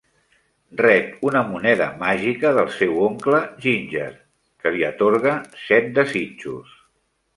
Rep 0.79 1.19
una 1.31 1.43
moneda 1.49 1.89
màgica 1.99 2.53
del 2.59 2.71
seu 2.77 2.97
oncle, 3.09 3.41
Ginger, 3.67 4.09
que 4.65 4.73
li 4.79 4.85
atorga 4.89 5.35
set 5.67 5.97
desitjos. 6.01 6.75